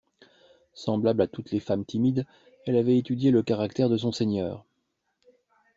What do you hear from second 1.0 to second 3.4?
à toutes les femmes timides, elle avait étudié